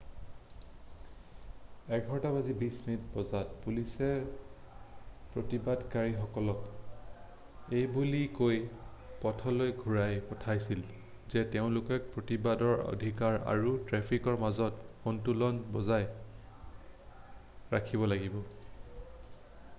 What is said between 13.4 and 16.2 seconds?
আৰু ট্ৰেফিকৰ মাজত সন্তুলন বজাই